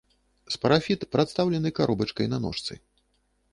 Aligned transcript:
Спарафіт 0.55 1.05
прадстаўлены 1.13 1.73
каробачкай 1.81 2.33
на 2.35 2.43
ножцы. 2.49 2.73